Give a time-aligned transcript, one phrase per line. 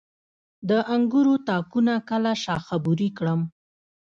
[0.69, 3.41] د انګورو تاکونه کله شاخه بري کړم؟